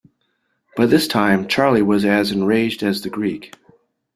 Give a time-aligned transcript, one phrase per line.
[0.75, 3.53] By this time Charley was as enraged as the Greek.